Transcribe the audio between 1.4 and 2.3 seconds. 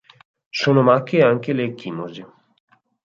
le ecchimosi.